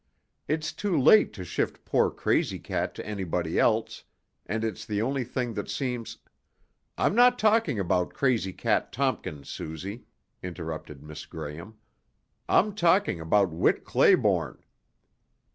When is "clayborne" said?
13.85-14.63